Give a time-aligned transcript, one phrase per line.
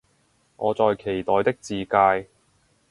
[0.57, 2.27] 我在期待的自介